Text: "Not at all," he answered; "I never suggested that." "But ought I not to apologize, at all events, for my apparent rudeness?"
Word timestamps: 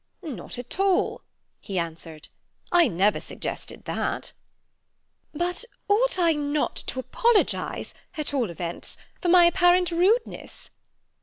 "Not 0.23 0.57
at 0.57 0.79
all," 0.79 1.21
he 1.59 1.77
answered; 1.77 2.27
"I 2.71 2.87
never 2.87 3.19
suggested 3.19 3.85
that." 3.85 4.33
"But 5.31 5.63
ought 5.87 6.17
I 6.17 6.33
not 6.33 6.75
to 6.87 6.99
apologize, 6.99 7.93
at 8.17 8.33
all 8.33 8.49
events, 8.49 8.97
for 9.21 9.27
my 9.29 9.45
apparent 9.45 9.91
rudeness?" 9.91 10.71